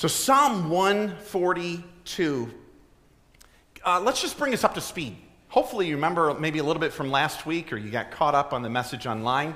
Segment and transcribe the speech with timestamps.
[0.00, 2.50] So, Psalm 142,
[3.84, 5.14] uh, let's just bring us up to speed.
[5.48, 8.54] Hopefully, you remember maybe a little bit from last week or you got caught up
[8.54, 9.54] on the message online.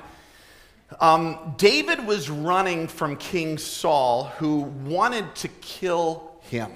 [1.01, 6.73] Um, David was running from King Saul, who wanted to kill him.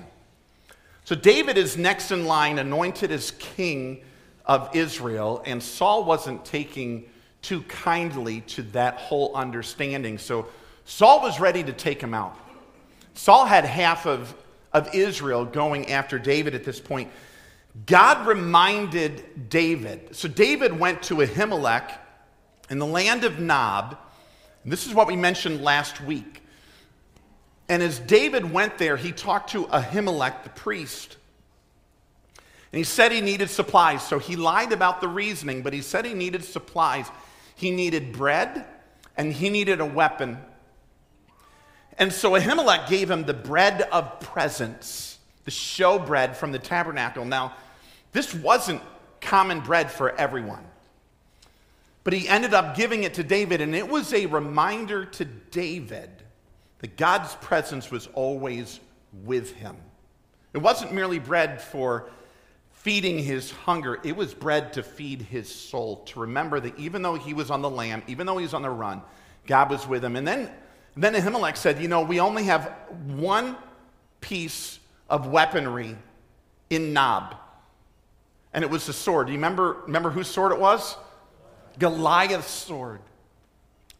[1.04, 4.02] So, David is next in line, anointed as king
[4.46, 7.04] of Israel, and Saul wasn't taking
[7.42, 10.16] too kindly to that whole understanding.
[10.16, 10.46] So,
[10.86, 12.34] Saul was ready to take him out.
[13.18, 14.32] Saul had half of,
[14.72, 17.10] of Israel going after David at this point.
[17.84, 20.14] God reminded David.
[20.14, 21.90] So David went to Ahimelech
[22.70, 23.98] in the land of Nob.
[24.64, 26.44] This is what we mentioned last week.
[27.68, 31.16] And as David went there, he talked to Ahimelech, the priest.
[32.72, 34.06] And he said he needed supplies.
[34.06, 37.10] So he lied about the reasoning, but he said he needed supplies.
[37.56, 38.64] He needed bread
[39.16, 40.38] and he needed a weapon.
[41.98, 47.24] And so Ahimelech gave him the bread of presence, the show bread from the tabernacle.
[47.24, 47.54] Now,
[48.12, 48.80] this wasn't
[49.20, 50.64] common bread for everyone.
[52.04, 56.10] But he ended up giving it to David, and it was a reminder to David
[56.78, 58.80] that God's presence was always
[59.24, 59.76] with him.
[60.54, 62.08] It wasn't merely bread for
[62.70, 67.16] feeding his hunger, it was bread to feed his soul, to remember that even though
[67.16, 69.02] he was on the lam, even though he was on the run,
[69.46, 70.14] God was with him.
[70.14, 70.50] And then
[71.02, 72.72] then Ahimelech said, You know, we only have
[73.06, 73.56] one
[74.20, 75.96] piece of weaponry
[76.70, 77.36] in Nob,
[78.52, 79.28] and it was the sword.
[79.28, 80.96] Do you remember, remember whose sword it was?
[81.78, 83.00] Goliath's sword.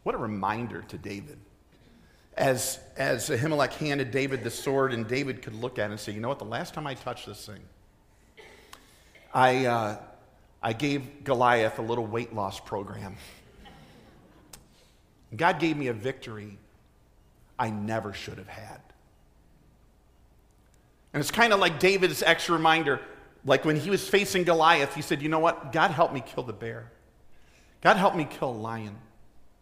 [0.03, 1.39] What a reminder to David.
[2.37, 6.13] As, as Ahimelech handed David the sword, and David could look at it and say,
[6.13, 7.61] You know what, the last time I touched this thing,
[9.33, 9.99] I, uh,
[10.61, 13.17] I gave Goliath a little weight loss program.
[15.37, 16.59] God gave me a victory
[17.59, 18.81] I never should have had.
[21.13, 23.01] And it's kind of like David's extra reminder.
[23.45, 25.73] Like when he was facing Goliath, he said, You know what?
[25.73, 26.91] God helped me kill the bear.
[27.81, 28.97] God helped me kill a lion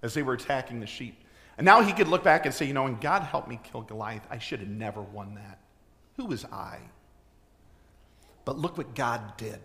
[0.02, 1.22] as they were attacking the sheep.
[1.58, 3.82] And now he could look back and say, You know, when God helped me kill
[3.82, 5.58] Goliath, I should have never won that.
[6.16, 6.78] Who was I?
[8.44, 9.60] But look what God did.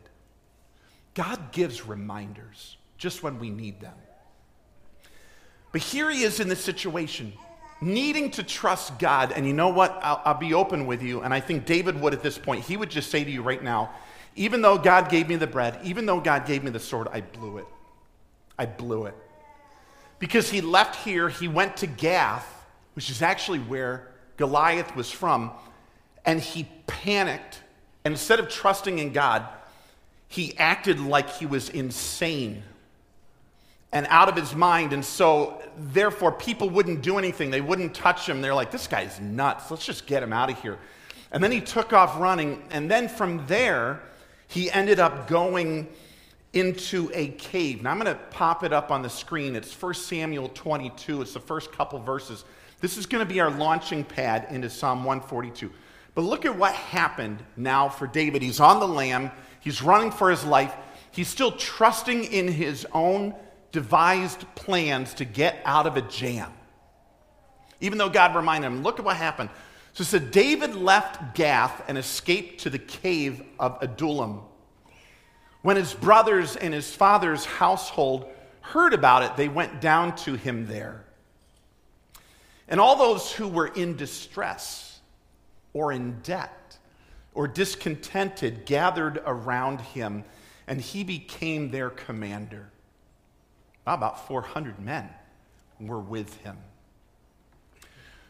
[1.13, 3.95] God gives reminders just when we need them.
[5.71, 7.33] But here he is in this situation
[7.81, 9.31] needing to trust God.
[9.31, 9.99] And you know what?
[10.03, 11.21] I'll, I'll, be open with you.
[11.21, 12.63] And I think David would at this point.
[12.63, 13.89] He would just say to you right now,
[14.35, 17.21] even though God gave me the bread, even though God gave me the sword, I
[17.21, 17.65] blew it.
[18.57, 19.15] I blew it.
[20.19, 22.47] Because he left here, he went to Gath,
[22.93, 25.51] which is actually where Goliath was from,
[26.25, 27.61] and he panicked.
[28.05, 29.47] And instead of trusting in God,
[30.27, 32.63] he acted like he was insane
[33.91, 34.93] and out of his mind.
[34.93, 37.51] And so, therefore, people wouldn't do anything.
[37.51, 38.41] They wouldn't touch him.
[38.41, 39.69] They're like, this guy's nuts.
[39.69, 40.79] Let's just get him out of here.
[41.31, 42.63] And then he took off running.
[42.71, 44.01] And then from there,
[44.47, 45.87] he ended up going
[46.53, 47.81] into a cave.
[47.81, 49.55] Now, I'm going to pop it up on the screen.
[49.55, 52.43] It's 1 Samuel 22, it's the first couple verses.
[52.81, 55.71] This is going to be our launching pad into Psalm 142.
[56.13, 58.41] But look at what happened now for David.
[58.41, 59.31] He's on the lam,
[59.61, 60.75] he's running for his life,
[61.11, 63.33] he's still trusting in his own
[63.71, 66.51] devised plans to get out of a jam.
[67.79, 69.49] Even though God reminded him, look at what happened.
[69.93, 74.41] So it said, David left Gath and escaped to the cave of Adullam.
[75.61, 78.27] When his brothers and his father's household
[78.61, 81.05] heard about it, they went down to him there.
[82.67, 84.99] And all those who were in distress
[85.73, 86.77] or in debt
[87.33, 90.23] or discontented gathered around him,
[90.67, 92.70] and he became their commander.
[93.85, 95.09] About 400 men
[95.79, 96.57] were with him.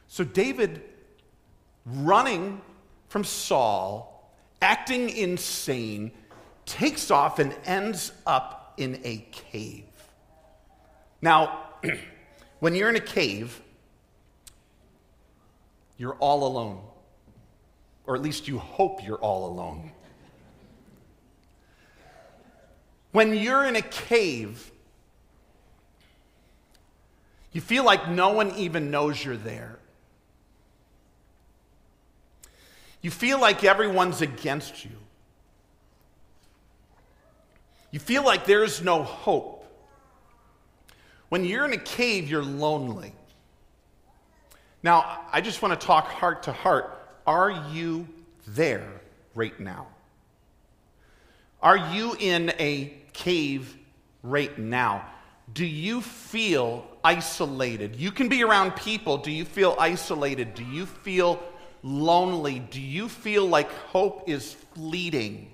[0.07, 0.81] So David,
[1.85, 2.61] running
[3.09, 4.31] from Saul,
[4.61, 6.11] acting insane,
[6.65, 9.85] takes off and ends up in a cave.
[11.21, 11.65] Now,
[12.59, 13.61] when you're in a cave,
[15.97, 16.81] you're all alone.
[18.05, 19.91] Or at least you hope you're all alone.
[23.11, 24.71] When you're in a cave,
[27.51, 29.77] you feel like no one even knows you're there.
[33.01, 34.91] You feel like everyone's against you.
[37.89, 39.65] You feel like there's no hope.
[41.29, 43.13] When you're in a cave, you're lonely.
[44.83, 46.97] Now, I just want to talk heart to heart.
[47.27, 48.07] Are you
[48.47, 49.01] there
[49.35, 49.87] right now?
[51.61, 53.77] Are you in a cave
[54.23, 55.05] right now?
[55.53, 57.95] Do you feel isolated?
[57.95, 59.17] You can be around people.
[59.17, 60.53] Do you feel isolated?
[60.53, 61.41] Do you feel
[61.83, 62.59] lonely?
[62.59, 65.51] Do you feel like hope is fleeting?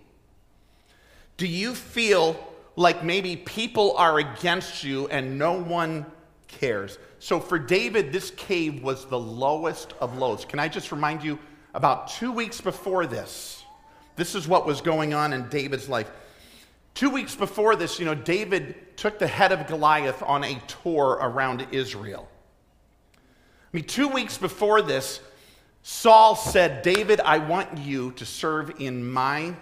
[1.38, 2.36] Do you feel
[2.76, 6.06] like maybe people are against you and no one
[6.48, 6.98] cares?
[7.20, 10.46] So for David, this cave was the lowest of lows.
[10.46, 11.40] Can I just remind you,
[11.74, 13.64] about two weeks before this,
[14.16, 16.10] this is what was going on in David's life.
[16.98, 21.20] Two weeks before this, you know, David took the head of Goliath on a tour
[21.22, 22.28] around Israel.
[23.14, 23.20] I
[23.72, 25.20] mean, two weeks before this,
[25.84, 29.54] Saul said, David, I want you to serve in my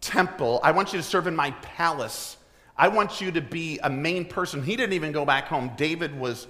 [0.00, 0.60] temple.
[0.62, 2.38] I want you to serve in my palace.
[2.74, 4.62] I want you to be a main person.
[4.62, 5.72] He didn't even go back home.
[5.76, 6.46] David was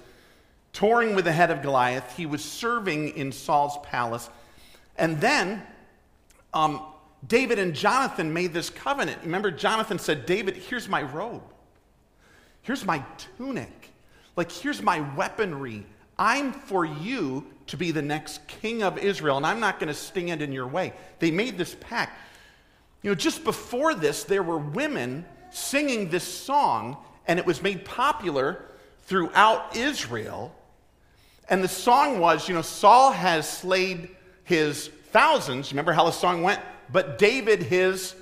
[0.71, 2.15] touring with the head of Goliath.
[2.15, 4.29] He was serving in Saul's palace.
[4.97, 5.61] And then
[6.53, 6.81] um,
[7.27, 9.19] David and Jonathan made this covenant.
[9.23, 11.43] Remember, Jonathan said, David, here's my robe.
[12.61, 13.03] Here's my
[13.37, 13.91] tunic.
[14.35, 15.85] Like, here's my weaponry.
[16.17, 19.93] I'm for you to be the next king of Israel, and I'm not going to
[19.93, 20.93] stand in your way.
[21.19, 22.17] They made this pact.
[23.01, 27.85] You know, just before this, there were women singing this song, and it was made
[27.85, 28.65] popular
[29.03, 30.53] throughout Israel.
[31.49, 34.09] And the song was, you know, Saul has slayed
[34.43, 35.71] his thousands.
[35.71, 36.61] Remember how the song went?
[36.91, 38.15] But David his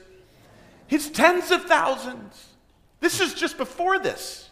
[0.88, 2.46] his tens of thousands.
[3.00, 4.50] This is just before this.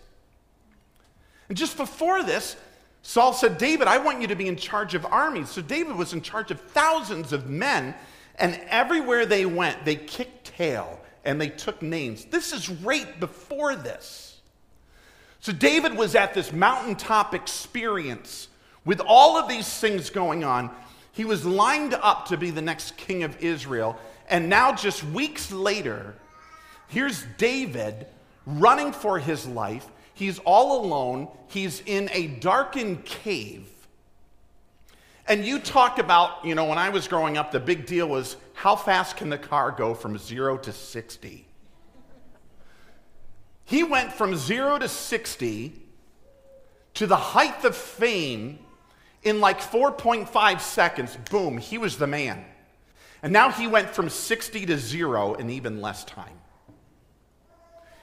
[1.48, 2.58] And just before this,
[3.02, 5.50] Saul said, David, I want you to be in charge of armies.
[5.50, 7.96] So David was in charge of thousands of men
[8.38, 12.26] and everywhere they went, they kicked tail and they took names.
[12.26, 14.42] This is right before this.
[15.40, 18.48] So David was at this mountaintop experience
[18.84, 20.72] with all of these things going on.
[21.16, 23.98] He was lined up to be the next king of Israel.
[24.28, 26.14] And now, just weeks later,
[26.90, 28.06] here's David
[28.46, 29.88] running for his life.
[30.14, 31.30] He's all alone.
[31.48, 33.66] He's in a darkened cave.
[35.26, 38.36] And you talk about, you know, when I was growing up, the big deal was
[38.54, 41.48] how fast can the car go from zero to 60?
[43.64, 45.82] He went from zero to 60
[46.96, 48.60] to the height of fame
[49.26, 51.18] in like 4.5 seconds.
[51.30, 52.46] Boom, he was the man.
[53.22, 56.40] And now he went from 60 to zero in even less time.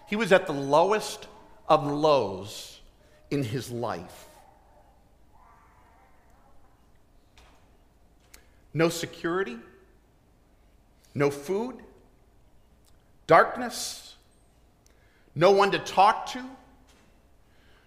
[0.06, 1.26] He was at the lowest
[1.69, 2.80] of lows
[3.30, 4.28] in his life.
[8.75, 9.58] no security,
[11.14, 11.76] no food,
[13.26, 14.14] darkness,
[15.34, 16.42] no one to talk to,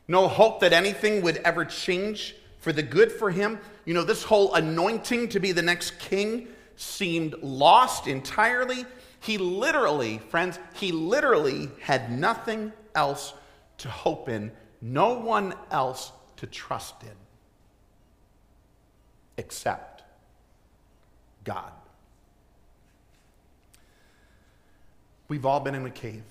[0.07, 2.35] no hope that anything would ever change
[2.65, 3.59] for the good for him.
[3.85, 8.85] You know, this whole anointing to be the next king seemed lost entirely.
[9.19, 13.35] He literally, friends, he literally had nothing else
[13.77, 14.51] to hope in,
[14.81, 17.15] no one else to trust in,
[19.37, 20.01] except
[21.43, 21.71] God.
[25.27, 26.23] We've all been in a cave.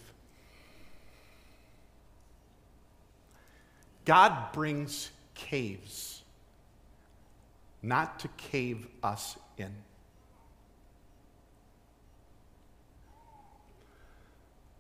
[4.05, 6.14] God brings caves,
[7.89, 9.73] not to cave us in.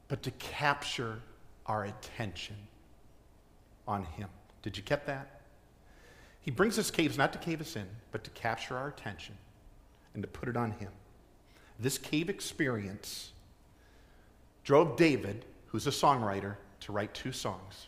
[0.08, 1.20] But to capture
[1.66, 2.56] our attention
[3.86, 4.28] on Him.
[4.62, 5.40] Did you get that?
[6.44, 9.34] He brings us caves not to cave us in, but to capture our attention
[10.12, 10.90] and to put it on him.
[11.80, 13.32] This cave experience
[14.62, 17.86] drove David, who's a songwriter, to write two songs.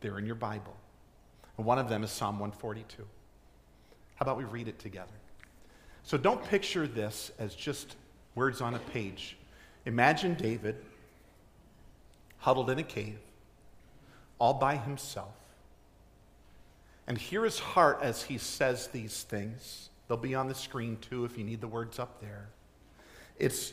[0.00, 0.76] They're in your Bible.
[1.58, 3.04] And one of them is Psalm 142.
[4.16, 5.12] How about we read it together?
[6.02, 7.96] So don't picture this as just
[8.34, 9.36] words on a page.
[9.86, 10.76] Imagine David
[12.38, 13.18] huddled in a cave,
[14.38, 15.34] all by himself.
[17.06, 19.90] And hear his heart as he says these things.
[20.08, 22.48] They'll be on the screen too if you need the words up there.
[23.38, 23.72] It's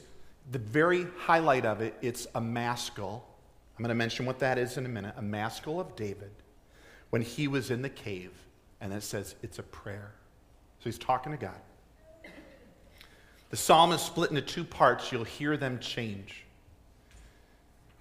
[0.51, 3.25] the very highlight of it, it's a maskil.
[3.77, 5.15] I'm going to mention what that is in a minute.
[5.17, 6.31] A maskil of David
[7.09, 8.31] when he was in the cave,
[8.81, 10.13] and it says it's a prayer.
[10.83, 11.59] So he's talking to God.
[13.51, 15.11] The psalm is split into two parts.
[15.11, 16.43] You'll hear them change.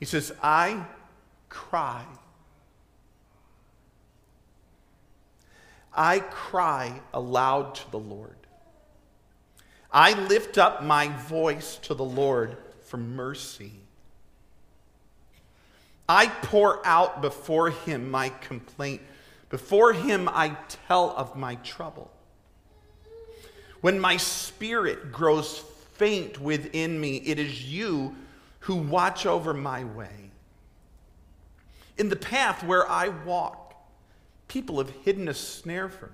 [0.00, 0.84] He says, I
[1.48, 2.04] cry
[5.94, 8.36] I cry aloud to the Lord.
[9.90, 13.72] I lift up my voice to the Lord for mercy.
[16.08, 19.02] I pour out before him my complaint.
[19.50, 20.56] Before him I
[20.88, 22.10] tell of my trouble.
[23.82, 25.58] When my spirit grows
[25.94, 28.16] faint within me, it is you
[28.60, 30.30] who watch over my way.
[31.98, 33.62] In the path where I walk,
[34.52, 36.12] People have hidden a snare for me.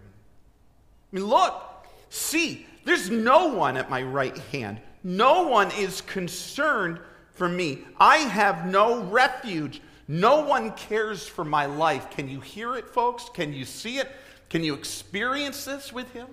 [1.12, 1.60] I mean, look,
[2.08, 4.80] see, There's no one at my right hand.
[5.02, 7.00] No one is concerned
[7.32, 7.80] for me.
[7.98, 9.82] I have no refuge.
[10.06, 12.10] No one cares for my life.
[12.10, 13.28] Can you hear it, folks?
[13.34, 14.08] Can you see it?
[14.50, 16.28] Can you experience this with him?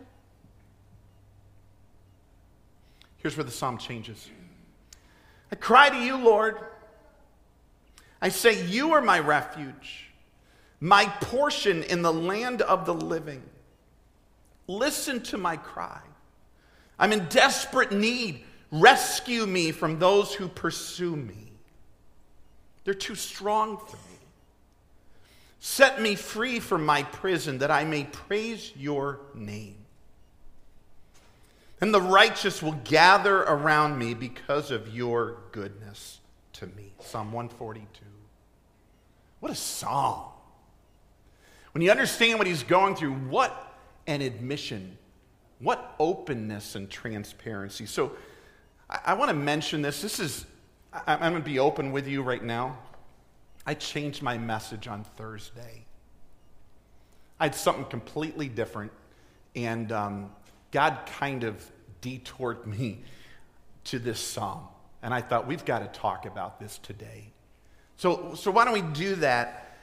[3.26, 4.30] Here's where the psalm changes.
[5.52, 6.60] I cry to you, Lord.
[8.22, 10.12] I say, You are my refuge,
[10.80, 13.42] my portion in the land of the living.
[14.68, 16.02] Listen to my cry.
[17.00, 18.44] I'm in desperate need.
[18.70, 21.52] Rescue me from those who pursue me.
[22.84, 24.20] They're too strong for me.
[25.60, 29.85] Set me free from my prison that I may praise your name.
[31.86, 36.20] And the righteous will gather around me because of your goodness
[36.54, 36.94] to me.
[37.00, 38.04] Psalm 142.
[39.40, 40.32] What a psalm.
[41.74, 43.78] When you understand what he's going through, what
[44.08, 44.98] an admission.
[45.60, 47.86] What openness and transparency.
[47.86, 48.14] So
[48.90, 50.02] I, I want to mention this.
[50.02, 50.48] This is,
[50.92, 52.80] I, I'm going to be open with you right now.
[53.64, 55.86] I changed my message on Thursday.
[57.40, 58.92] I had something completely different,
[59.56, 60.32] and um,
[60.72, 61.64] God kind of
[62.06, 63.00] detoured me
[63.86, 64.68] to this psalm.
[65.02, 67.26] And I thought, we've got to talk about this today.
[67.98, 69.78] So, so why don't we do that?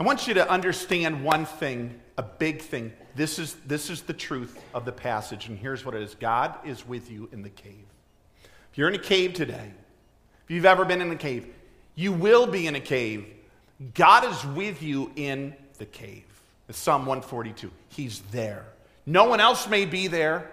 [0.00, 2.92] I want you to understand one thing, a big thing.
[3.14, 6.56] This is, this is the truth of the passage, and here's what it is God
[6.64, 7.84] is with you in the cave.
[8.72, 9.70] If you're in a cave today,
[10.44, 11.46] if you've ever been in a cave,
[11.94, 13.26] you will be in a cave.
[13.94, 16.24] God is with you in the cave.
[16.68, 17.70] It's Psalm 142.
[17.90, 18.64] He's there.
[19.06, 20.50] No one else may be there.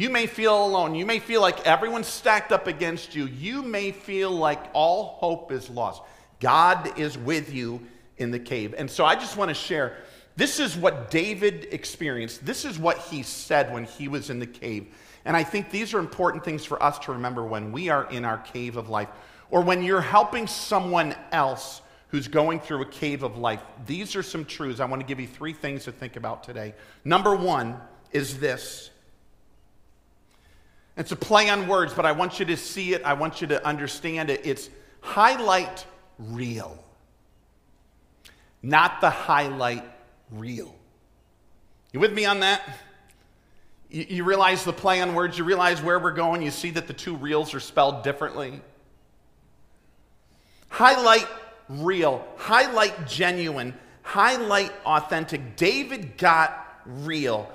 [0.00, 0.94] You may feel alone.
[0.94, 3.26] You may feel like everyone's stacked up against you.
[3.26, 6.00] You may feel like all hope is lost.
[6.40, 8.74] God is with you in the cave.
[8.78, 9.98] And so I just want to share
[10.36, 12.46] this is what David experienced.
[12.46, 14.86] This is what he said when he was in the cave.
[15.26, 18.24] And I think these are important things for us to remember when we are in
[18.24, 19.10] our cave of life
[19.50, 23.60] or when you're helping someone else who's going through a cave of life.
[23.84, 24.80] These are some truths.
[24.80, 26.74] I want to give you three things to think about today.
[27.04, 27.76] Number one
[28.12, 28.89] is this
[31.00, 33.46] it's a play on words, but I want you to see it, I want you
[33.46, 34.42] to understand it.
[34.44, 34.68] It's
[35.00, 35.86] highlight
[36.18, 36.78] real,
[38.62, 39.84] not the highlight
[40.30, 40.74] real.
[41.94, 42.60] You with me on that?
[43.88, 46.86] You, you, realize the play on words, you realize where we're going, you see that
[46.86, 48.60] the two reals are spelled differently.
[50.68, 51.26] Highlight
[51.70, 55.56] real, highlight genuine, highlight authentic.
[55.56, 57.50] David got real.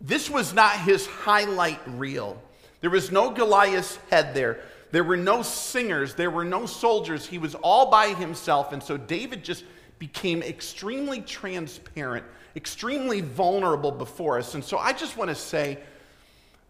[0.00, 2.42] This was not his highlight reel.
[2.80, 4.60] There was no Goliath's head there.
[4.90, 6.14] There were no singers.
[6.14, 7.26] There were no soldiers.
[7.26, 8.72] He was all by himself.
[8.72, 9.64] And so David just
[9.98, 12.24] became extremely transparent,
[12.56, 14.54] extremely vulnerable before us.
[14.54, 15.78] And so I just want to say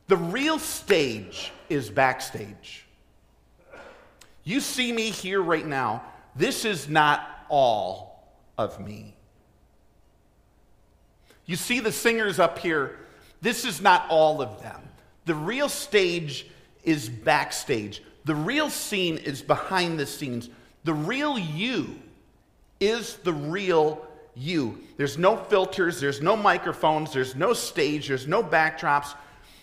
[0.09, 2.87] the real stage is backstage.
[4.45, 6.03] You see me here right now.
[6.35, 9.15] This is not all of me.
[11.45, 12.99] You see the singers up here.
[13.41, 14.81] This is not all of them.
[15.29, 16.47] The real stage
[16.85, 18.03] is backstage.
[18.25, 20.49] The real scene is behind the scenes.
[20.85, 21.99] The real you
[22.81, 24.79] is the real you.
[24.97, 29.15] There's no filters, there's no microphones, there's no stage, there's no backdrops,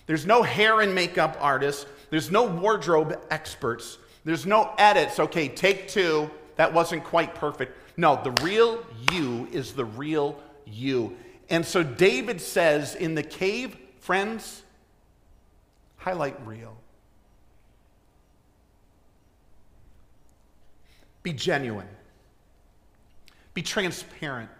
[0.05, 5.19] there's no hair and makeup artists, there's no wardrobe experts, there's no edits.
[5.19, 7.75] Okay, take two, that wasn't quite perfect.
[7.97, 11.17] No, the real you is the real you.
[11.49, 14.61] And so David says in the cave, friends,
[16.05, 16.77] highlight real.
[21.23, 21.87] Be genuine.
[23.55, 24.51] Be transparent.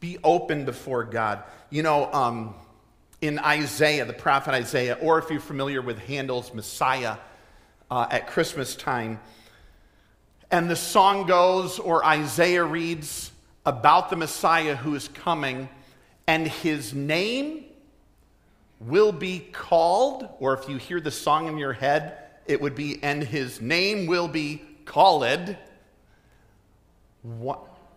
[0.00, 1.44] Be open before God.
[1.70, 2.56] You know, um,
[3.20, 7.18] in Isaiah, the prophet Isaiah, or if you're familiar with Handel's Messiah
[7.88, 9.20] uh, at Christmas time,
[10.50, 13.30] and the song goes, or Isaiah reads
[13.64, 15.68] about the Messiah who is coming,
[16.26, 17.66] and his name
[18.86, 23.02] will be called, or if you hear the song in your head, it would be,
[23.02, 25.56] and his name will be called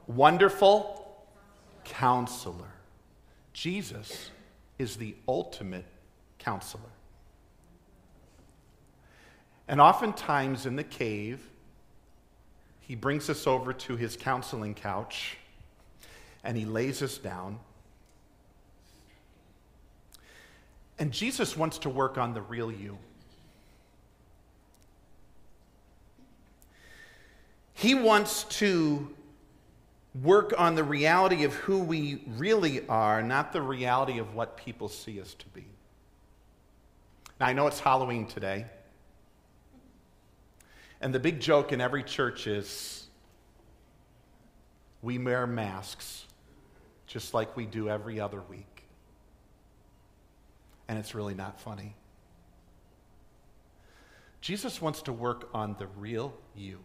[0.08, 1.26] Wonderful
[1.84, 2.72] Counselor.
[3.54, 4.32] Jesus
[4.78, 5.86] is the ultimate
[6.40, 6.84] counselor.
[9.68, 11.42] And oftentimes in the cave,
[12.80, 15.38] he brings us over to his counseling couch
[16.44, 17.60] and he lays us down
[21.00, 22.98] And Jesus wants to work on the real you.
[27.74, 29.08] He wants to
[30.24, 34.90] work on the reality of who we really are, not the reality of what people
[34.90, 35.66] see us to be.
[37.40, 38.66] Now, I know it's Halloween today.
[41.02, 43.06] And the big joke in every church is
[45.04, 46.26] we wear masks
[47.06, 48.77] just like we do every other week.
[50.88, 51.96] And it's really not funny.
[54.42, 56.80] Jesus wants to work on the real you,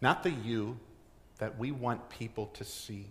[0.00, 0.78] not the you
[1.38, 3.06] that we want people to see.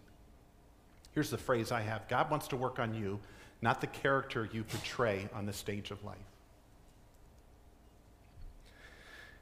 [1.13, 3.19] Here's the phrase I have God wants to work on you,
[3.61, 6.17] not the character you portray on the stage of life.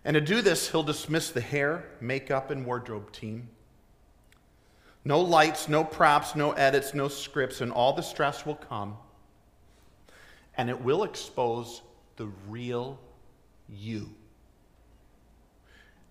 [0.03, 3.49] And to do this, he'll dismiss the hair, makeup, and wardrobe team.
[5.03, 8.97] No lights, no props, no edits, no scripts, and all the stress will come.
[10.57, 11.81] And it will expose
[12.15, 12.99] the real
[13.69, 14.09] you.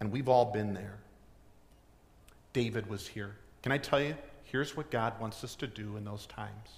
[0.00, 0.98] And we've all been there.
[2.52, 3.36] David was here.
[3.62, 4.14] Can I tell you?
[4.44, 6.70] Here's what God wants us to do in those times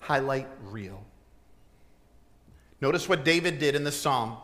[0.00, 1.04] highlight real.
[2.80, 4.36] Notice what David did in the psalm.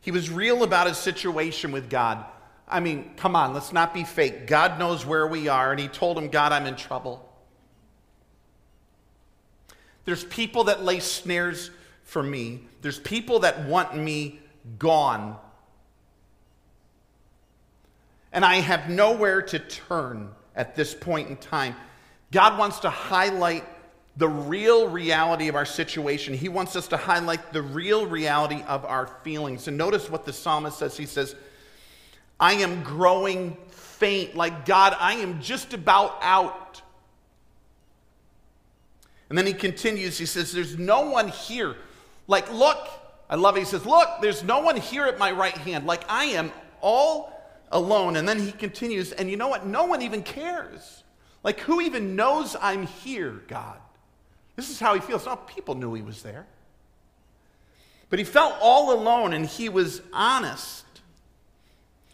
[0.00, 2.24] He was real about his situation with God.
[2.68, 4.46] I mean, come on, let's not be fake.
[4.46, 7.26] God knows where we are, and he told him, God, I'm in trouble.
[10.04, 11.70] There's people that lay snares
[12.04, 14.40] for me, there's people that want me
[14.78, 15.36] gone.
[18.32, 21.76] And I have nowhere to turn at this point in time.
[22.32, 23.64] God wants to highlight
[24.16, 26.34] the real reality of our situation.
[26.34, 29.66] He wants us to highlight the real reality of our feelings.
[29.68, 30.96] And notice what the psalmist says.
[30.96, 31.34] He says,
[32.38, 34.36] I am growing faint.
[34.36, 36.63] Like, God, I am just about out.
[39.34, 41.74] And then he continues, he says, There's no one here.
[42.28, 42.88] Like, look,
[43.28, 43.58] I love it.
[43.58, 45.86] He says, Look, there's no one here at my right hand.
[45.86, 47.32] Like, I am all
[47.72, 48.14] alone.
[48.14, 49.66] And then he continues, and you know what?
[49.66, 51.02] No one even cares.
[51.42, 53.76] Like, who even knows I'm here, God?
[54.54, 55.26] This is how he feels.
[55.26, 56.46] Not people knew he was there.
[58.10, 60.84] But he felt all alone and he was honest.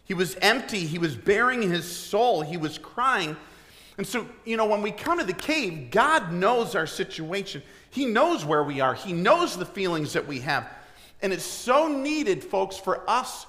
[0.05, 0.87] He was empty.
[0.87, 2.41] He was baring his soul.
[2.41, 3.37] He was crying.
[3.97, 7.61] And so, you know, when we come to the cave, God knows our situation.
[7.89, 10.67] He knows where we are, He knows the feelings that we have.
[11.21, 13.45] And it's so needed, folks, for us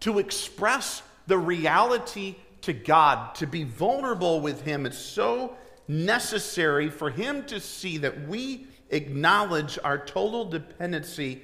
[0.00, 4.84] to express the reality to God, to be vulnerable with Him.
[4.84, 5.56] It's so
[5.88, 11.42] necessary for Him to see that we acknowledge our total dependency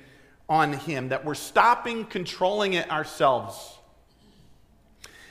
[0.49, 3.79] on Him, that we're stopping controlling it ourselves.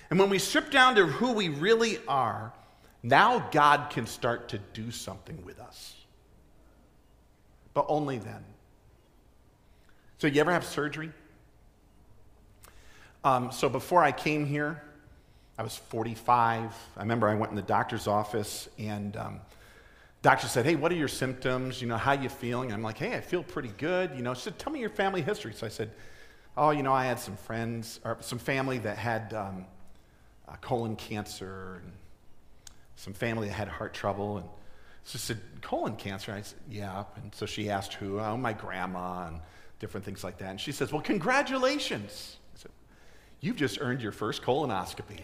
[0.09, 2.53] And when we strip down to who we really are,
[3.01, 5.95] now God can start to do something with us.
[7.73, 8.43] But only then.
[10.17, 11.11] So, you ever have surgery?
[13.23, 14.81] Um, so, before I came here,
[15.57, 16.73] I was 45.
[16.97, 19.41] I remember I went in the doctor's office and um,
[20.21, 21.81] doctor said, Hey, what are your symptoms?
[21.81, 22.71] You know, how you feeling?
[22.73, 24.11] I'm like, Hey, I feel pretty good.
[24.15, 25.53] You know, she said, Tell me your family history.
[25.53, 25.91] So I said,
[26.57, 29.65] Oh, you know, I had some friends or some family that had um,
[30.47, 31.91] uh, colon cancer and
[32.99, 34.37] some family that had heart trouble.
[34.37, 34.47] And
[35.05, 36.33] she said, colon cancer?
[36.33, 37.05] I said, yeah.
[37.15, 38.19] And so she asked who?
[38.19, 39.39] Oh, my grandma and
[39.79, 40.49] different things like that.
[40.49, 42.35] And she says, well, congratulations.
[42.53, 42.71] I said,
[43.39, 45.19] you've just earned your first colonoscopy.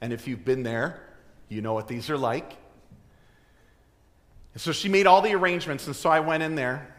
[0.00, 1.00] and if you've been there,
[1.48, 2.56] you know what these are like.
[4.52, 5.86] And so she made all the arrangements.
[5.86, 6.92] And so I went in there.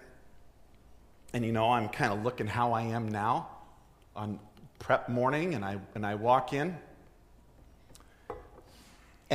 [1.33, 3.49] And you know, I'm kind of looking how I am now
[4.15, 4.39] on
[4.79, 6.77] prep morning, and I, and I walk in,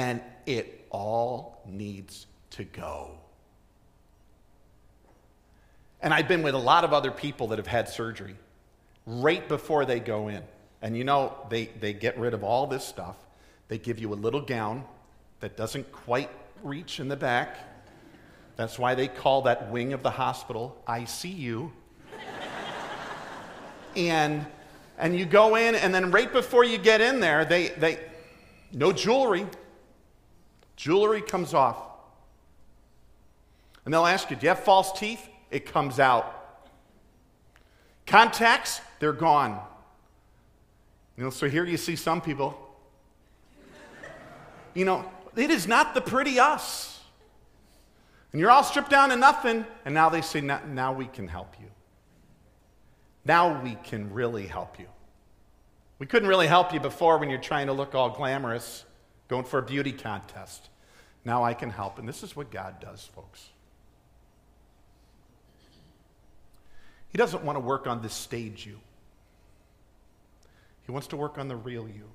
[0.00, 3.10] and it all needs to go.
[6.00, 8.34] And I've been with a lot of other people that have had surgery
[9.04, 10.42] right before they go in.
[10.80, 13.16] And you know, they, they get rid of all this stuff.
[13.68, 14.84] They give you a little gown
[15.40, 16.30] that doesn't quite
[16.62, 17.58] reach in the back.
[18.56, 21.70] That's why they call that wing of the hospital ICU.
[23.96, 24.46] and
[24.96, 27.98] and you go in, and then right before you get in there, they, they
[28.72, 29.46] no jewelry.
[30.80, 31.76] Jewelry comes off.
[33.84, 35.28] And they'll ask you, Do you have false teeth?
[35.50, 36.68] It comes out.
[38.06, 39.60] Contacts, they're gone.
[41.18, 42.58] You know, so here you see some people.
[44.72, 45.04] You know,
[45.36, 46.98] it is not the pretty us.
[48.32, 51.56] And you're all stripped down to nothing, and now they say, Now we can help
[51.60, 51.66] you.
[53.26, 54.86] Now we can really help you.
[55.98, 58.86] We couldn't really help you before when you're trying to look all glamorous,
[59.30, 60.68] going for a beauty contest.
[61.24, 61.98] Now I can help.
[61.98, 63.48] And this is what God does, folks.
[67.08, 68.78] He doesn't want to work on this stage you,
[70.84, 72.10] He wants to work on the real you.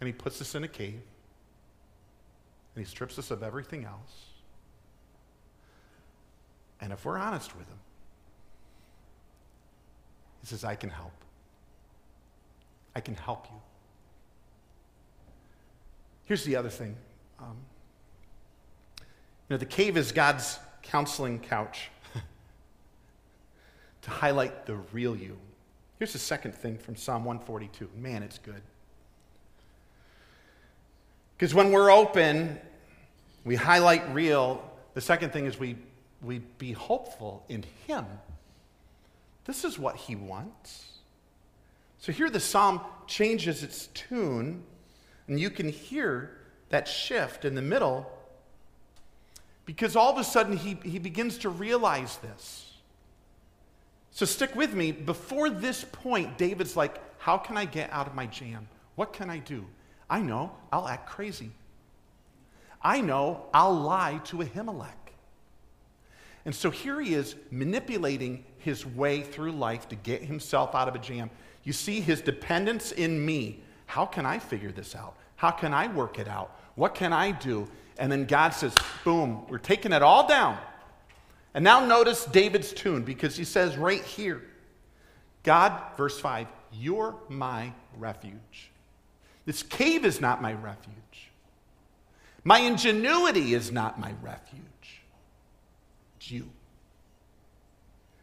[0.00, 1.00] And He puts us in a cave.
[2.74, 4.26] and he strips us of everything else.
[6.80, 7.78] And if we're honest with him,
[10.40, 11.12] he says, I can help.
[12.94, 13.60] I can help you.
[16.28, 16.94] Here's the other thing.
[17.40, 17.56] Um,
[18.98, 21.88] you know, the cave is God's counseling couch
[24.02, 25.38] to highlight the real you.
[25.98, 27.88] Here's the second thing from Psalm 142.
[27.96, 28.60] Man, it's good.
[31.38, 32.58] Because when we're open,
[33.46, 34.62] we highlight real.
[34.92, 35.76] The second thing is we,
[36.20, 38.04] we be hopeful in Him.
[39.46, 40.98] This is what He wants.
[41.96, 44.62] So here the psalm changes its tune,
[45.28, 46.36] and you can hear
[46.70, 48.10] that shift in the middle
[49.64, 52.74] because all of a sudden he, he begins to realize this.
[54.10, 54.90] So stick with me.
[54.92, 58.66] Before this point, David's like, How can I get out of my jam?
[58.96, 59.66] What can I do?
[60.10, 61.50] I know I'll act crazy.
[62.82, 64.92] I know I'll lie to Ahimelech.
[66.44, 70.94] And so here he is manipulating his way through life to get himself out of
[70.94, 71.30] a jam.
[71.62, 73.62] You see his dependence in me.
[73.88, 75.16] How can I figure this out?
[75.36, 76.54] How can I work it out?
[76.74, 77.66] What can I do?
[77.98, 80.58] And then God says, boom, we're taking it all down.
[81.54, 84.42] And now notice David's tune because he says right here,
[85.42, 88.70] God, verse 5, you're my refuge.
[89.46, 91.30] This cave is not my refuge.
[92.44, 95.00] My ingenuity is not my refuge.
[96.18, 96.42] It's you.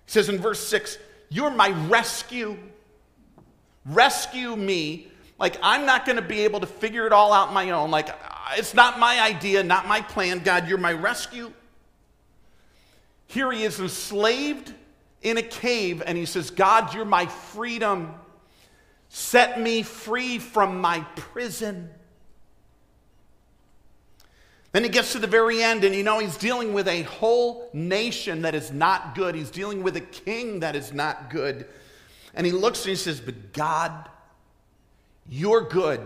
[0.06, 1.00] He says in verse 6,
[1.30, 2.56] You're my rescue.
[3.84, 5.08] Rescue me.
[5.38, 7.92] Like, I'm not going to be able to figure it all out my own.
[7.92, 8.10] Like,
[8.58, 10.40] it's not my idea, not my plan.
[10.40, 11.52] God, you're my rescue.
[13.28, 14.74] Here he is enslaved
[15.22, 18.14] in a cave, and he says, God, you're my freedom.
[19.10, 21.90] Set me free from my prison.
[24.72, 27.70] Then he gets to the very end, and you know, he's dealing with a whole
[27.74, 29.34] nation that is not good.
[29.34, 31.66] He's dealing with a king that is not good.
[32.34, 34.10] And he looks and he says, But God,
[35.30, 36.06] you're good.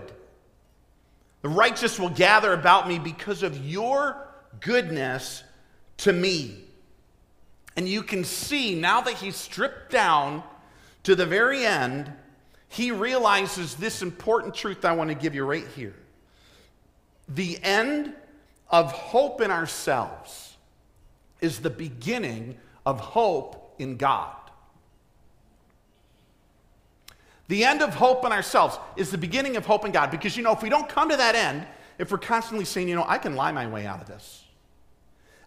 [1.42, 4.28] The righteous will gather about me because of your
[4.60, 5.44] goodness
[5.98, 6.64] to me.
[7.76, 10.44] And you can see now that he's stripped down
[11.04, 12.12] to the very end,
[12.68, 15.96] he realizes this important truth I want to give you right here.
[17.28, 18.14] The end
[18.70, 20.58] of hope in ourselves
[21.42, 24.36] is the beginning of hope in God.
[27.50, 30.44] The end of hope in ourselves is the beginning of hope in God because, you
[30.44, 31.66] know, if we don't come to that end,
[31.98, 34.46] if we're constantly saying, you know, I can lie my way out of this,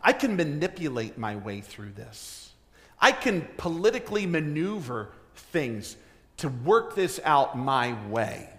[0.02, 2.50] I can manipulate my way through this,
[3.00, 5.96] I can politically maneuver things
[6.38, 8.50] to work this out my way,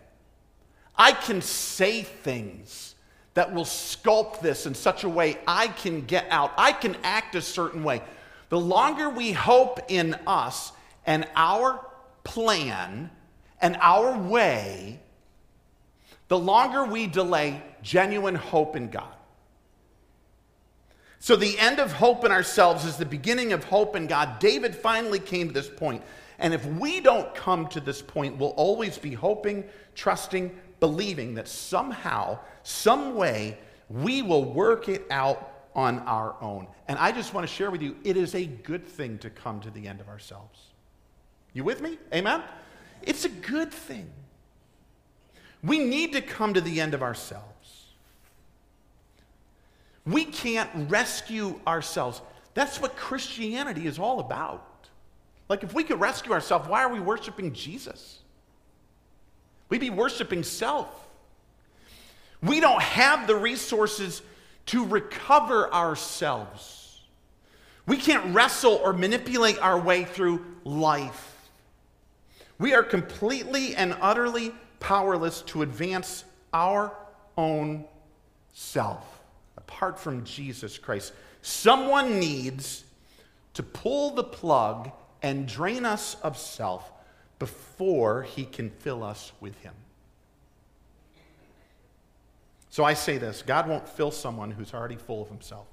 [0.98, 2.96] I can say things
[3.34, 7.36] that will sculpt this in such a way I can get out, I can act
[7.36, 8.04] a certain way.
[8.48, 10.72] The longer we hope in us
[11.06, 11.86] and our
[12.24, 13.10] plan
[13.64, 15.00] and our way,
[16.28, 19.16] the longer we delay genuine hope in God.
[21.20, 24.40] So, the end of hope in ourselves is the beginning of hope in God.
[24.40, 26.04] David finally came to this point.
[26.40, 29.64] And if we don't come to this point, we'll always be hoping,
[29.96, 36.68] trusting, believing that somehow, some way, we will work it out on our own.
[36.90, 39.62] And I just want to share with you it is a good thing to come
[39.62, 40.60] to the end of ourselves.
[41.54, 41.98] You with me?
[42.14, 42.44] Amen?
[43.04, 44.10] It's a good thing.
[45.64, 47.44] We need to come to the end of ourselves.
[50.06, 52.22] We can't rescue ourselves.
[52.54, 54.68] That's what Christianity is all about.
[55.48, 58.20] Like, if we could rescue ourselves, why are we worshiping Jesus?
[59.70, 61.08] We'd be worshiping self.
[62.42, 64.22] We don't have the resources
[64.68, 67.02] to recover ourselves.
[67.86, 71.33] We can't wrestle or manipulate our way through life.
[72.60, 76.96] We are completely and utterly powerless to advance our
[77.38, 77.86] own
[78.54, 79.22] self
[79.58, 81.14] apart from Jesus Christ.
[81.42, 82.84] Someone needs
[83.54, 86.92] to pull the plug and drain us of self
[87.40, 89.74] before he can fill us with him.
[92.70, 95.68] So I say this God won't fill someone who's already full of himself.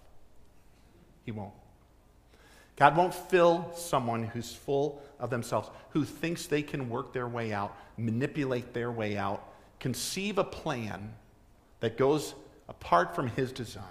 [1.25, 1.55] He won't.
[2.81, 7.53] God won't fill someone who's full of themselves, who thinks they can work their way
[7.53, 9.47] out, manipulate their way out,
[9.79, 11.12] conceive a plan
[11.81, 12.35] that goes
[12.71, 13.85] apart from his design.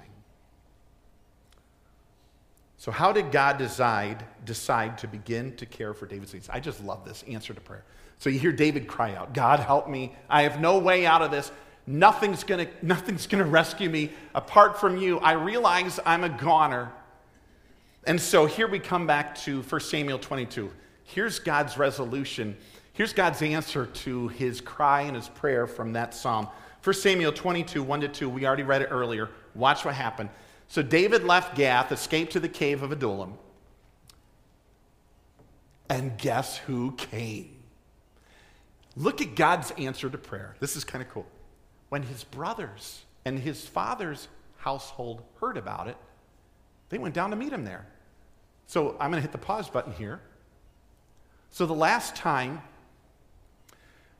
[2.78, 6.50] So, how did God decide, decide to begin to care for David's needs?
[6.50, 7.84] I just love this answer to prayer.
[8.18, 10.16] So, you hear David cry out, God, help me.
[10.28, 11.52] I have no way out of this.
[11.86, 15.20] Nothing's gonna, nothing's gonna rescue me apart from you.
[15.20, 16.92] I realize I'm a goner.
[18.10, 20.72] And so here we come back to 1 Samuel 22.
[21.04, 22.58] Here's God's resolution.
[22.92, 26.48] Here's God's answer to his cry and his prayer from that psalm.
[26.84, 28.28] 1 Samuel 22, 1 to 2.
[28.28, 29.30] We already read it earlier.
[29.54, 30.32] Watch what happened.
[30.70, 33.36] So David left Gath, escaped to the cave of Adullam.
[35.88, 37.58] And guess who came?
[38.96, 40.56] Look at God's answer to prayer.
[40.60, 41.28] This is kind of cool.
[41.90, 45.98] When his brothers and his father's household heard about it,
[46.90, 47.86] they went down to meet him there.
[48.70, 50.20] So I'm going to hit the pause button here.
[51.50, 52.62] So the last time,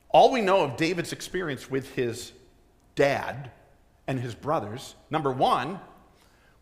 [0.08, 2.32] all we know of David's experience with his
[2.96, 3.52] dad
[4.08, 5.78] and his brothers, number one,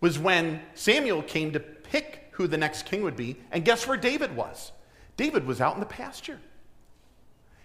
[0.03, 3.97] was when Samuel came to pick who the next king would be, and guess where
[3.97, 4.71] David was?
[5.17, 6.39] David was out in the pasture.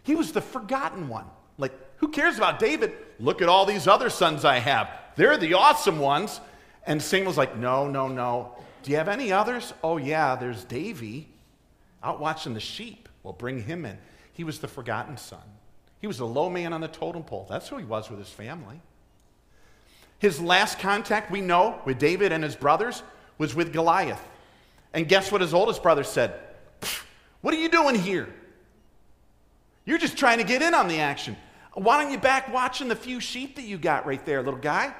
[0.03, 1.25] He was the forgotten one.
[1.57, 2.93] Like, who cares about David?
[3.19, 4.89] Look at all these other sons I have.
[5.17, 6.39] They're the awesome ones.
[6.87, 8.55] And Samuel's like, no, no, no.
[8.83, 9.73] Do you have any others?
[9.83, 11.27] Oh, yeah, there's Davy
[12.03, 13.09] out watching the sheep.
[13.23, 13.97] Well, bring him in.
[14.33, 15.41] He was the forgotten son.
[16.01, 17.47] He was the low man on the totem pole.
[17.49, 18.81] That's who he was with his family.
[20.19, 23.03] His last contact, we know, with David and his brothers
[23.37, 24.21] was with Goliath.
[24.93, 26.37] And guess what his oldest brother said?
[27.41, 28.27] What are you doing here?
[29.85, 31.35] You're just trying to get in on the action.
[31.73, 34.93] Why don't you back watching the few sheep that you got right there, little guy?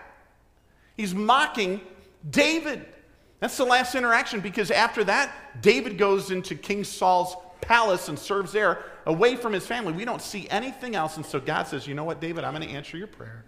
[0.98, 1.82] He's mocking
[2.30, 2.86] David.
[3.44, 8.54] That's the last interaction because after that, David goes into King Saul's palace and serves
[8.54, 9.92] there away from his family.
[9.92, 11.18] We don't see anything else.
[11.18, 12.46] And so God says, You know what, David?
[12.46, 13.44] I'm going to answer your prayer.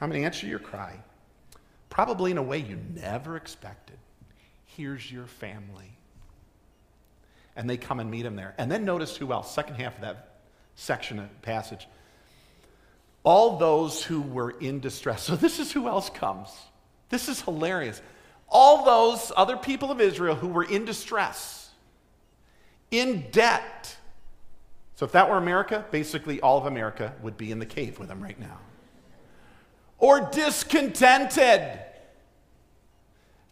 [0.00, 0.96] I'm going to answer your cry.
[1.90, 3.98] Probably in a way you never expected.
[4.64, 5.98] Here's your family.
[7.56, 8.54] And they come and meet him there.
[8.56, 10.38] And then notice who else, second half of that
[10.76, 11.86] section of passage.
[13.22, 15.24] All those who were in distress.
[15.24, 16.48] So this is who else comes.
[17.10, 18.00] This is hilarious.
[18.50, 21.70] All those other people of Israel who were in distress,
[22.90, 23.96] in debt.
[24.96, 28.08] So if that were America, basically all of America would be in the cave with
[28.08, 28.58] them right now.
[29.98, 31.78] Or discontented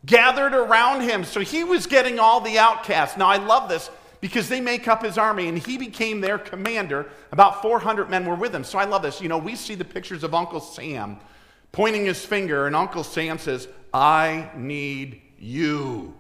[0.05, 1.25] gathered around him.
[1.25, 3.17] So he was getting all the outcasts.
[3.17, 7.07] Now, I love this because they make up his army and he became their commander.
[7.33, 8.65] About 400 men were with him.
[8.65, 9.21] So I love this.
[9.21, 11.19] You know, we see the pictures of Uncle Sam
[11.73, 16.15] pointing his finger, and Uncle Sam says, I need you.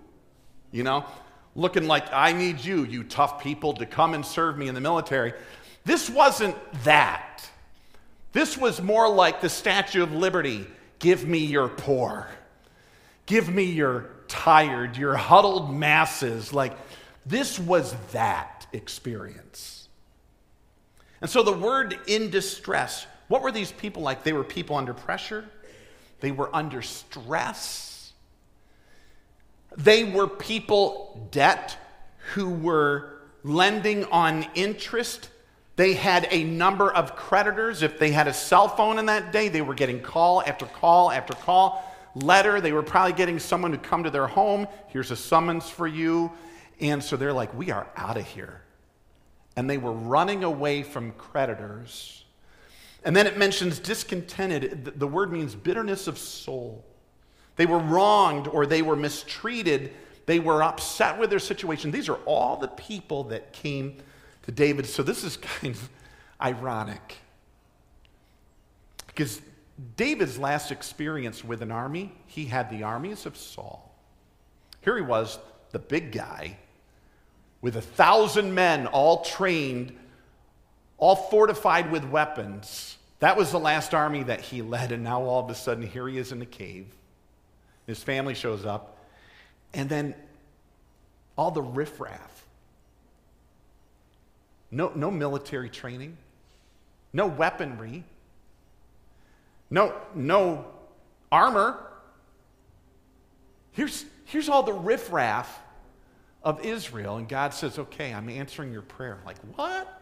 [0.70, 1.06] You know,
[1.54, 4.80] looking like, I need you, you tough people, to come and serve me in the
[4.80, 5.32] military.
[5.84, 7.48] This wasn't that.
[8.32, 10.66] This was more like the Statue of Liberty
[10.98, 12.28] give me your poor.
[13.26, 16.52] Give me your tired, your huddled masses.
[16.52, 16.76] Like,
[17.24, 19.88] this was that experience.
[21.20, 24.24] And so the word in distress, what were these people like?
[24.24, 25.44] They were people under pressure,
[26.20, 28.12] they were under stress,
[29.76, 31.76] they were people debt
[32.34, 35.30] who were lending on interest.
[35.76, 37.82] They had a number of creditors.
[37.82, 41.12] If they had a cell phone in that day, they were getting call after call
[41.12, 41.84] after call
[42.16, 42.60] letter.
[42.60, 44.66] They were probably getting someone to come to their home.
[44.88, 46.32] Here's a summons for you.
[46.80, 48.62] And so they're like, we are out of here.
[49.56, 52.24] And they were running away from creditors.
[53.08, 54.92] And then it mentions discontented.
[54.96, 56.84] The word means bitterness of soul.
[57.56, 59.94] They were wronged or they were mistreated.
[60.26, 61.90] They were upset with their situation.
[61.90, 63.96] These are all the people that came
[64.42, 64.84] to David.
[64.84, 65.88] So this is kind of
[66.38, 67.16] ironic.
[69.06, 69.40] Because
[69.96, 73.90] David's last experience with an army, he had the armies of Saul.
[74.82, 75.38] Here he was,
[75.70, 76.58] the big guy,
[77.62, 79.96] with a thousand men all trained,
[80.98, 82.96] all fortified with weapons.
[83.20, 86.08] That was the last army that he led, and now all of a sudden, here
[86.08, 86.86] he is in the cave.
[87.86, 88.98] His family shows up,
[89.74, 90.14] and then
[91.36, 92.44] all the riffraff.
[94.70, 96.16] No, no military training,
[97.12, 98.04] no weaponry.
[99.70, 100.64] No, no
[101.30, 101.78] armor.
[103.72, 105.60] Here's, here's all the riffraff
[106.42, 107.18] of Israel.
[107.18, 109.18] And God says, okay, I'm answering your prayer.
[109.26, 109.97] Like, what?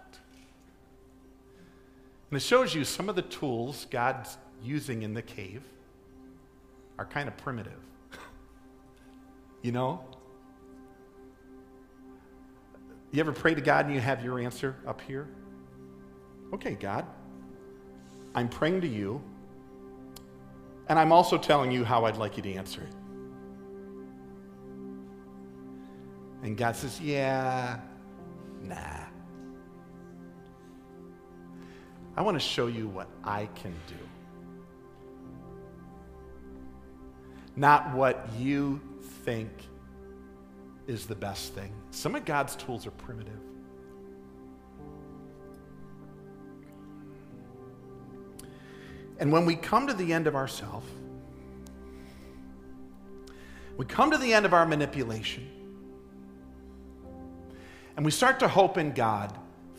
[2.31, 5.63] And it shows you some of the tools God's using in the cave
[6.99, 7.79] are kind of primitive.
[9.63, 10.05] you know?
[13.13, 15.29] You ever pray to God and you have your answer up here?
[16.53, 17.07] Okay, God,
[18.35, 19.23] I'm praying to you
[20.89, 22.95] and I'm also telling you how I'd like you to answer it.
[26.43, 27.81] And God says, Yeah,
[28.63, 29.06] nah.
[32.17, 33.95] I want to show you what I can do.
[37.57, 38.81] Not what you
[39.25, 39.51] think
[40.87, 41.73] is the best thing.
[41.91, 43.41] Some of God's tools are primitive.
[49.19, 50.85] And when we come to the end of ourself,
[53.77, 55.47] we come to the end of our manipulation,
[57.97, 59.37] and we start to hope in God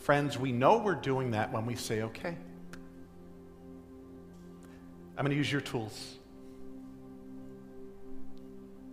[0.08, 2.34] Friends, we know we're doing that when we say, okay,
[5.14, 6.14] I'm going to use your tools.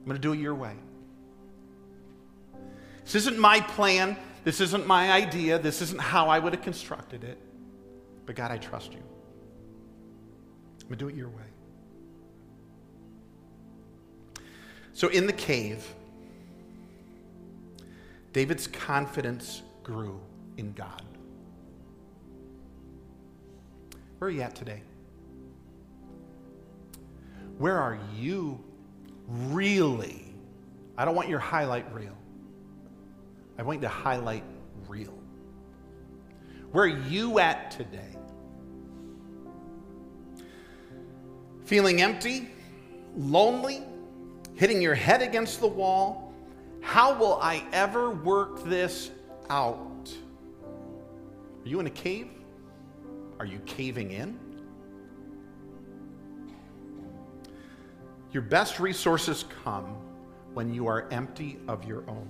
[0.01, 0.73] I'm going to do it your way.
[3.05, 4.17] This isn't my plan.
[4.43, 5.57] This isn't my idea.
[5.57, 7.37] This isn't how I would have constructed it.
[8.25, 8.99] But God, I trust you.
[10.81, 11.43] I'm going to do it your way.
[14.91, 15.87] So in the cave,
[18.33, 20.19] David's confidence grew
[20.57, 21.01] in God.
[24.17, 24.81] Where are you at today?
[27.57, 28.59] Where are you
[29.27, 30.25] really?
[30.97, 32.17] I don't want your highlight reel.
[33.57, 34.43] I want you to highlight
[34.87, 35.17] real.
[36.71, 38.15] Where are you at today?
[41.65, 42.49] Feeling empty?
[43.17, 43.83] Lonely?
[44.55, 46.33] hitting your head against the wall.
[46.81, 49.11] How will I ever work this
[49.49, 49.79] out?
[51.65, 52.27] Are you in a cave?
[53.39, 54.39] Are you caving in?
[58.31, 59.97] Your best resources come
[60.53, 62.29] when you are empty of your own.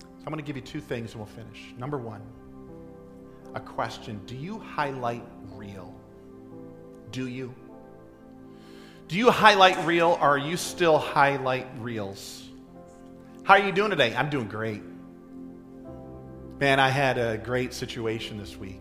[0.00, 1.74] So I'm going to give you two things and we'll finish.
[1.78, 2.20] Number one,
[3.54, 5.94] a question Do you highlight real?
[7.10, 7.54] Do you?
[9.08, 12.48] Do you highlight real or are you still highlight reels?
[13.44, 14.14] How are you doing today?
[14.14, 14.82] I'm doing great.
[16.62, 18.80] Man, I had a great situation this week.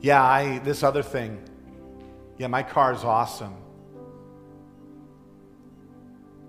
[0.00, 1.40] Yeah, I this other thing.
[2.36, 3.54] Yeah, my car is awesome.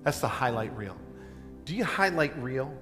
[0.01, 0.97] That's the highlight reel.
[1.65, 2.75] Do you highlight reel?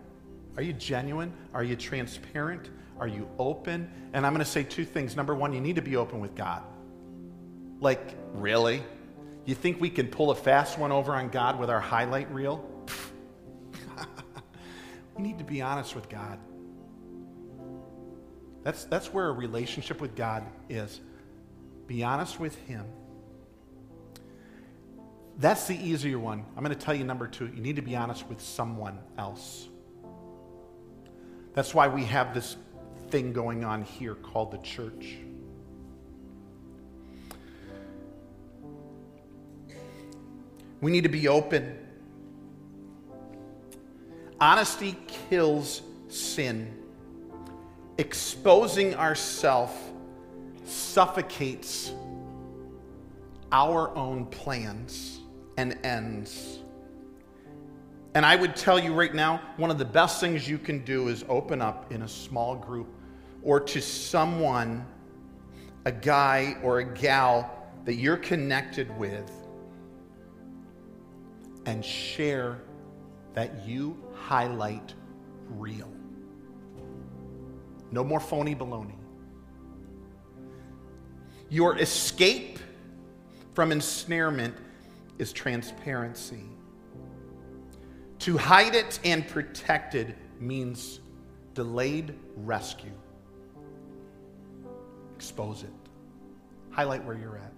[0.56, 1.34] Are you genuine?
[1.54, 2.70] Are you transparent?
[2.98, 3.92] Are you open?
[4.14, 5.18] And I'm going to say two things.
[5.18, 6.64] Number one, you need to be open with God.
[7.82, 8.82] Like, really?
[9.44, 12.64] You think we can pull a fast one over on God with our highlight reel?
[15.18, 16.40] we need to be honest with God.
[18.64, 21.02] That's, that's where a relationship with God is.
[21.88, 22.86] Be honest with Him.
[25.38, 26.46] That's the easier one.
[26.56, 27.48] I'm going to tell you number two.
[27.48, 29.68] You need to be honest with someone else.
[31.54, 32.56] That's why we have this
[33.10, 35.18] thing going on here called the church.
[40.82, 41.78] We need to be open.
[44.40, 44.98] Honesty
[45.30, 46.83] kills sin.
[47.98, 49.74] Exposing ourselves
[50.66, 51.94] suffocates
[53.52, 55.20] our own plans
[55.58, 56.60] and ends.
[58.16, 61.08] And I would tell you right now, one of the best things you can do
[61.08, 62.88] is open up in a small group
[63.44, 64.86] or to someone,
[65.86, 69.30] a guy or a gal that you're connected with
[71.66, 72.62] and share
[73.34, 74.94] that you highlight
[75.50, 75.93] real.
[77.94, 78.96] No more phony baloney.
[81.50, 82.58] Your escape
[83.54, 84.56] from ensnarement
[85.20, 86.42] is transparency.
[88.18, 91.02] To hide it and protect it means
[91.54, 92.90] delayed rescue.
[95.16, 95.70] Expose it.
[96.72, 97.54] Highlight where you're at.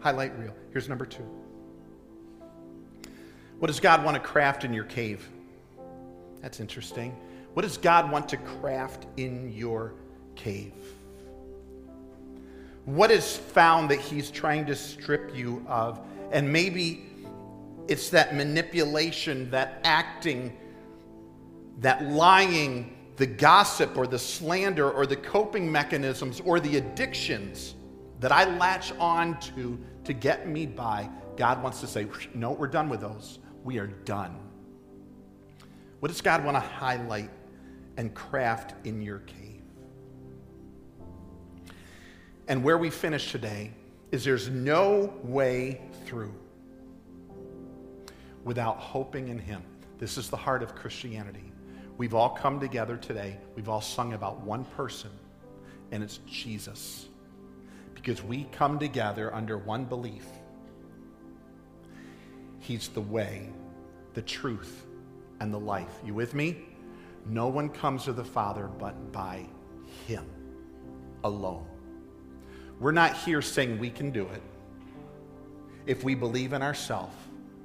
[0.00, 0.54] Highlight real.
[0.72, 1.26] Here's number two.
[3.60, 5.26] What does God want to craft in your cave?
[6.42, 7.16] That's interesting.
[7.58, 9.94] What does God want to craft in your
[10.36, 10.74] cave?
[12.84, 15.98] What is found that He's trying to strip you of?
[16.30, 17.06] And maybe
[17.88, 20.56] it's that manipulation, that acting,
[21.80, 27.74] that lying, the gossip or the slander or the coping mechanisms or the addictions
[28.20, 31.10] that I latch on to to get me by.
[31.36, 34.38] God wants to say, no, we're done with those we are done.
[35.98, 37.30] What does God want to highlight
[37.98, 39.60] and craft in your cave?
[42.46, 43.72] And where we finish today
[44.10, 46.32] is there's no way through
[48.44, 49.62] without hoping in Him.
[49.98, 51.52] This is the heart of Christianity.
[51.98, 55.10] We've all come together today, we've all sung about one person,
[55.90, 57.06] and it's Jesus.
[57.94, 60.24] Because we come together under one belief
[62.60, 63.50] He's the way,
[64.14, 64.84] the truth,
[65.40, 66.00] and the life.
[66.04, 66.66] You with me?
[67.28, 69.46] No one comes to the Father but by
[70.06, 70.24] Him
[71.24, 71.66] alone.
[72.80, 74.42] We're not here saying we can do it.
[75.86, 77.14] If we believe in ourselves,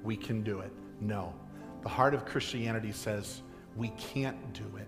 [0.03, 0.71] we can do it.
[0.99, 1.33] No.
[1.81, 3.41] The heart of Christianity says
[3.75, 4.87] we can't do it.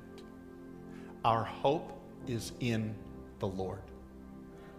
[1.24, 1.92] Our hope
[2.28, 2.96] is in
[3.40, 3.82] the Lord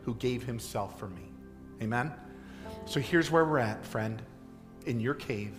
[0.03, 1.33] who gave himself for me.
[1.83, 2.13] Amen?
[2.85, 4.23] So here's where we're at, friend.
[4.87, 5.55] In your cave,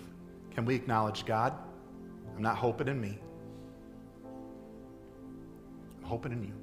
[0.52, 1.54] can we acknowledge God?
[2.36, 3.20] I'm not hoping in me.
[6.08, 6.54] I'm hoping in you.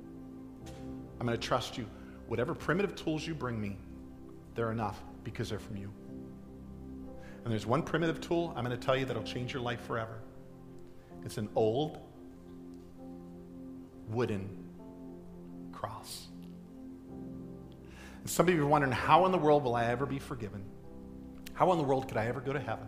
[1.20, 1.84] I'm going to trust you.
[2.28, 3.76] Whatever primitive tools you bring me,
[4.54, 5.92] they're enough because they're from you.
[7.44, 10.18] And there's one primitive tool I'm going to tell you that'll change your life forever.
[11.26, 11.98] It's an old
[14.08, 14.48] wooden
[15.72, 16.28] cross.
[17.10, 20.64] And some of you are wondering, how in the world will I ever be forgiven?
[21.52, 22.86] How in the world could I ever go to heaven?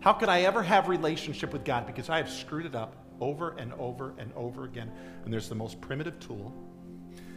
[0.00, 1.86] How could I ever have relationship with God?
[1.86, 4.90] Because I have screwed it up over and over and over again.
[5.24, 6.52] And there's the most primitive tool.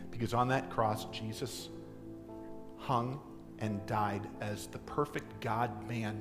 [0.10, 1.70] Because on that cross, Jesus
[2.78, 3.20] hung
[3.60, 6.20] and died as the perfect God man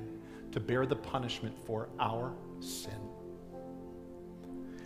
[0.51, 2.93] to bear the punishment for our sin.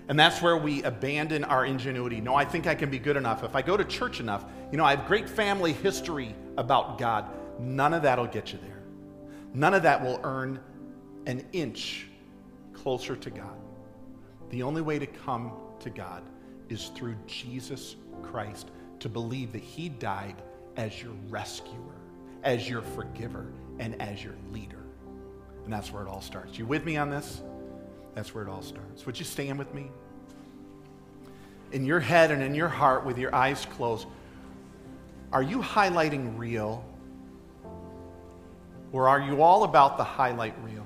[0.07, 2.19] And that's where we abandon our ingenuity.
[2.19, 3.43] No, I think I can be good enough.
[3.43, 7.25] If I go to church enough, you know, I have great family history about God.
[7.59, 8.81] None of that'll get you there.
[9.53, 10.59] None of that will earn
[11.27, 12.07] an inch
[12.73, 13.58] closer to God.
[14.49, 16.23] The only way to come to God
[16.69, 18.69] is through Jesus Christ,
[18.99, 20.35] to believe that He died
[20.75, 21.95] as your rescuer,
[22.43, 23.47] as your forgiver,
[23.79, 24.83] and as your leader.
[25.63, 26.57] And that's where it all starts.
[26.57, 27.41] You with me on this?
[28.15, 29.05] That's where it all starts.
[29.05, 29.91] Would you stand with me?
[31.71, 34.07] In your head and in your heart, with your eyes closed,
[35.31, 36.83] are you highlighting real?
[38.91, 40.78] Or are you all about the highlight reel?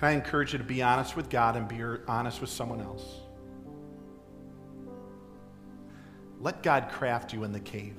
[0.00, 3.04] Can I encourage you to be honest with God and be honest with someone else?
[6.40, 7.94] Let God craft you in the cave.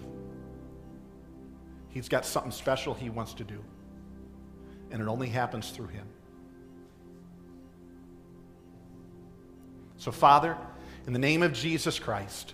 [1.89, 3.63] He's got something special he wants to do
[4.91, 6.05] and it only happens through Him.
[9.97, 10.57] So, Father,
[11.07, 12.53] in the name of Jesus Christ,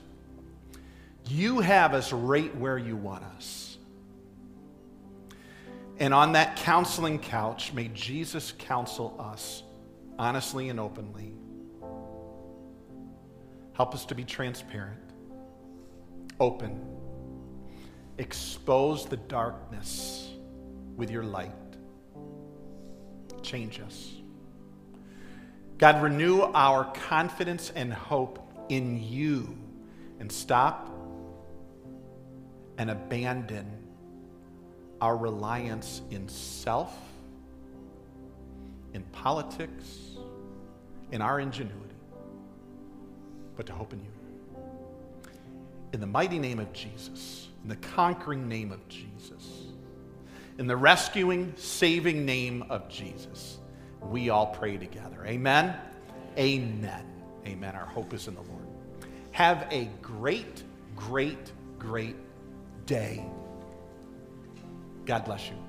[1.28, 3.77] you have us right where you want us.
[6.00, 9.64] And on that counseling couch, may Jesus counsel us
[10.20, 11.34] honestly and openly.
[13.74, 15.00] Help us to be transparent,
[16.40, 16.84] open,
[18.18, 20.32] expose the darkness
[20.96, 21.52] with your light
[23.48, 24.12] change us.
[25.78, 28.40] God, renew our confidence and hope
[28.70, 29.58] in you
[30.20, 30.90] and stop
[32.78, 33.77] and abandon
[35.02, 36.98] our reliance in self,
[38.94, 40.18] in politics,
[41.12, 41.96] in our ingenuity,
[43.56, 44.12] but to hope in you.
[45.94, 49.68] In the mighty name of Jesus, in the conquering name of Jesus
[50.58, 53.60] in the rescuing, saving name of Jesus.
[54.02, 55.24] We all pray together.
[55.26, 55.76] Amen.
[56.38, 57.06] Amen.
[57.46, 57.76] Amen.
[57.76, 58.66] Our hope is in the Lord.
[59.32, 60.64] Have a great,
[60.96, 62.16] great, great
[62.86, 63.24] day.
[65.08, 65.67] God bless you.